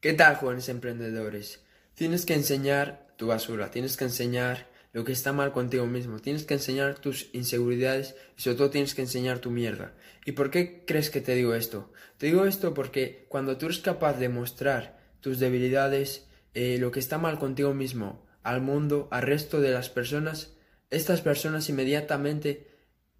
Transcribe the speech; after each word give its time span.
¿Qué 0.00 0.12
tal, 0.12 0.36
jóvenes 0.36 0.68
emprendedores? 0.68 1.60
Tienes 1.94 2.24
que 2.24 2.34
enseñar 2.34 3.08
tu 3.16 3.26
basura, 3.26 3.72
tienes 3.72 3.96
que 3.96 4.04
enseñar 4.04 4.68
lo 4.92 5.02
que 5.02 5.10
está 5.10 5.32
mal 5.32 5.50
contigo 5.50 5.86
mismo, 5.86 6.20
tienes 6.20 6.44
que 6.44 6.54
enseñar 6.54 7.00
tus 7.00 7.30
inseguridades 7.32 8.14
y 8.36 8.42
sobre 8.42 8.58
todo 8.58 8.70
tienes 8.70 8.94
que 8.94 9.02
enseñar 9.02 9.40
tu 9.40 9.50
mierda. 9.50 9.94
¿Y 10.24 10.32
por 10.32 10.52
qué 10.52 10.84
crees 10.86 11.10
que 11.10 11.20
te 11.20 11.34
digo 11.34 11.52
esto? 11.52 11.90
Te 12.16 12.26
digo 12.26 12.44
esto 12.44 12.74
porque 12.74 13.26
cuando 13.28 13.58
tú 13.58 13.66
eres 13.66 13.80
capaz 13.80 14.20
de 14.20 14.28
mostrar 14.28 15.00
tus 15.20 15.40
debilidades, 15.40 16.28
eh, 16.54 16.78
lo 16.78 16.92
que 16.92 17.00
está 17.00 17.18
mal 17.18 17.40
contigo 17.40 17.74
mismo, 17.74 18.24
al 18.44 18.62
mundo, 18.62 19.08
al 19.10 19.22
resto 19.22 19.60
de 19.60 19.72
las 19.72 19.88
personas, 19.88 20.54
estas 20.90 21.22
personas 21.22 21.68
inmediatamente 21.70 22.68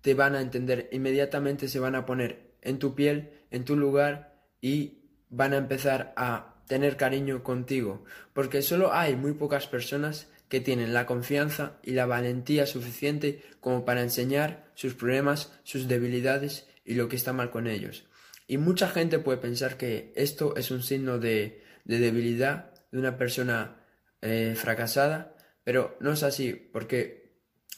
te 0.01 0.15
van 0.15 0.37
a 0.37 0.41
entender, 0.41 0.89
inmediatamente 0.93 1.67
se 1.67 1.81
van 1.81 1.97
a 1.97 2.07
poner 2.07 2.53
en 2.63 2.79
tu 2.79 2.95
piel, 2.95 3.31
en 3.51 3.65
tu 3.65 3.75
lugar 3.75 4.41
y 4.61 5.01
van 5.29 5.55
a 5.55 5.57
empezar 5.57 6.13
a 6.17 6.55
tener 6.69 6.97
cariño 6.97 7.43
contigo, 7.43 8.05
porque 8.33 8.63
solo 8.63 8.93
hay 8.93 9.17
muy 9.17 9.33
pocas 9.33 9.67
personas 9.67 10.29
que 10.49 10.61
tienen 10.61 10.95
la 10.95 11.07
confianza 11.07 11.79
y 11.83 11.93
la 11.93 12.07
valentía 12.07 12.67
suficiente 12.67 13.43
como 13.61 13.85
para 13.85 14.03
enseñar 14.03 14.71
sus 14.75 14.95
problemas, 14.95 15.53
sus 15.65 15.89
debilidades 15.89 16.69
y 16.85 16.95
lo 16.95 17.09
que 17.09 17.17
está 17.17 17.33
mal 17.33 17.51
con 17.51 17.67
ellos. 17.67 18.07
Y 18.47 18.57
mucha 18.57 18.89
gente 18.89 19.19
puede 19.19 19.39
pensar 19.39 19.77
que 19.77 20.13
esto 20.17 20.57
es 20.57 20.71
un 20.71 20.83
signo 20.83 21.19
de, 21.19 21.63
debilidad 21.85 22.73
de 22.91 22.99
una 22.99 23.19
persona 23.19 23.85
eh, 24.23 24.55
fracasada, 24.57 25.37
pero 25.65 25.97
no 26.01 26.13
es 26.13 26.23
así, 26.23 26.53
porque 26.53 27.35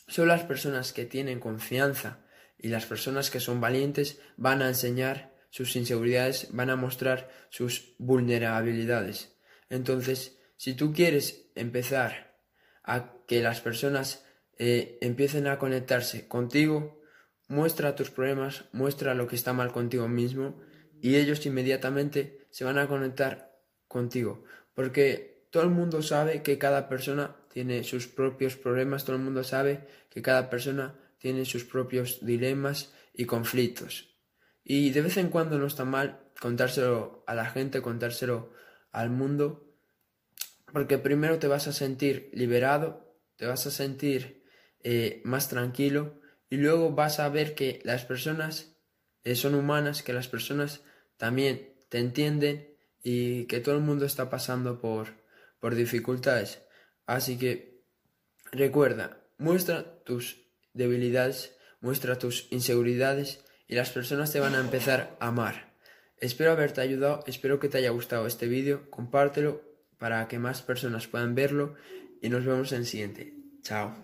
solo 0.06 0.28
las 0.28 0.44
personas 0.44 0.92
que 0.92 1.06
tienen 1.06 1.40
confianza 1.40 2.20
y 2.56 2.68
las 2.68 2.86
personas 2.86 3.30
que 3.30 3.40
son 3.40 3.60
valientes 3.60 4.20
van 4.36 4.62
a 4.62 4.68
enseñar 4.68 5.29
sus 5.50 5.76
inseguridades, 5.76 6.48
van 6.52 6.70
a 6.70 6.76
mostrar 6.76 7.28
sus 7.50 7.94
vulnerabilidades. 7.98 9.36
Entonces, 9.68 10.38
si 10.56 10.74
tú 10.74 10.92
quieres 10.92 11.50
empezar 11.54 12.38
a 12.82 13.14
que 13.26 13.42
las 13.42 13.60
personas 13.60 14.24
eh, 14.58 14.98
empiecen 15.00 15.46
a 15.46 15.58
conectarse 15.58 16.28
contigo, 16.28 17.00
muestra 17.48 17.94
tus 17.94 18.10
problemas, 18.10 18.64
muestra 18.72 19.14
lo 19.14 19.26
que 19.26 19.36
está 19.36 19.52
mal 19.52 19.72
contigo 19.72 20.08
mismo 20.08 20.60
y 21.00 21.16
ellos 21.16 21.44
inmediatamente 21.46 22.46
se 22.50 22.64
van 22.64 22.78
a 22.78 22.86
conectar 22.86 23.58
contigo. 23.88 24.44
Porque 24.74 25.46
todo 25.50 25.64
el 25.64 25.70
mundo 25.70 26.02
sabe 26.02 26.42
que 26.42 26.58
cada 26.58 26.88
persona 26.88 27.36
tiene 27.52 27.82
sus 27.84 28.06
propios 28.06 28.56
problemas, 28.56 29.04
todo 29.04 29.16
el 29.16 29.22
mundo 29.22 29.42
sabe 29.42 29.86
que 30.10 30.22
cada 30.22 30.48
persona 30.48 30.94
tiene 31.18 31.44
sus 31.44 31.64
propios 31.64 32.24
dilemas 32.24 32.92
y 33.12 33.24
conflictos. 33.24 34.14
Y 34.64 34.90
de 34.90 35.02
vez 35.02 35.16
en 35.16 35.28
cuando 35.28 35.58
no 35.58 35.66
está 35.66 35.84
mal 35.84 36.20
contárselo 36.40 37.24
a 37.26 37.34
la 37.34 37.46
gente, 37.46 37.82
contárselo 37.82 38.52
al 38.92 39.10
mundo, 39.10 39.70
porque 40.72 40.98
primero 40.98 41.38
te 41.38 41.48
vas 41.48 41.66
a 41.68 41.72
sentir 41.72 42.30
liberado, 42.32 43.16
te 43.36 43.46
vas 43.46 43.66
a 43.66 43.70
sentir 43.70 44.44
eh, 44.82 45.20
más 45.24 45.48
tranquilo 45.48 46.20
y 46.48 46.56
luego 46.56 46.92
vas 46.92 47.20
a 47.20 47.28
ver 47.28 47.54
que 47.54 47.80
las 47.84 48.04
personas 48.04 48.76
eh, 49.24 49.34
son 49.34 49.54
humanas, 49.54 50.02
que 50.02 50.12
las 50.12 50.28
personas 50.28 50.82
también 51.16 51.74
te 51.88 51.98
entienden 51.98 52.74
y 53.02 53.44
que 53.44 53.60
todo 53.60 53.74
el 53.74 53.82
mundo 53.82 54.04
está 54.04 54.30
pasando 54.30 54.80
por, 54.80 55.08
por 55.58 55.74
dificultades. 55.74 56.62
Así 57.06 57.38
que 57.38 57.82
recuerda, 58.52 59.20
muestra 59.38 60.02
tus 60.04 60.42
debilidades, 60.72 61.56
muestra 61.80 62.18
tus 62.18 62.46
inseguridades 62.50 63.44
y 63.70 63.76
las 63.76 63.90
personas 63.90 64.32
te 64.32 64.40
van 64.40 64.56
a 64.56 64.60
empezar 64.60 65.16
a 65.20 65.28
amar. 65.28 65.72
Espero 66.18 66.50
haberte 66.50 66.80
ayudado, 66.80 67.22
espero 67.28 67.60
que 67.60 67.68
te 67.68 67.78
haya 67.78 67.90
gustado 67.90 68.26
este 68.26 68.48
vídeo, 68.48 68.90
compártelo 68.90 69.62
para 69.96 70.26
que 70.26 70.40
más 70.40 70.60
personas 70.60 71.06
puedan 71.06 71.36
verlo 71.36 71.76
y 72.20 72.30
nos 72.30 72.44
vemos 72.44 72.72
en 72.72 72.78
el 72.78 72.86
siguiente. 72.86 73.32
Chao. 73.62 73.94